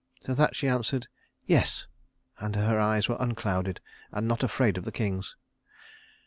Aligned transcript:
To 0.21 0.33
that 0.33 0.55
she 0.55 0.67
answered, 0.67 1.07
"Yes," 1.45 1.85
and 2.39 2.55
her 2.55 2.79
eyes 2.79 3.07
were 3.07 3.17
unclouded 3.19 3.81
and 4.11 4.27
not 4.27 4.41
afraid 4.41 4.75
of 4.79 4.83
the 4.83 4.91
king's. 4.91 5.35